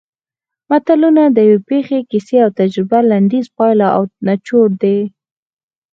[0.69, 4.99] متلونه د یوې پېښې کیسې او تجربې لنډیز پایله او نچوړ دی